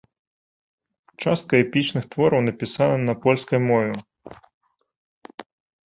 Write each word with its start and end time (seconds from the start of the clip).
Частка 1.25 1.53
эпічных 1.67 2.03
твораў 2.17 2.41
напісана 2.49 2.97
на 3.07 3.13
польскай 3.29 3.59
мове. 3.69 4.37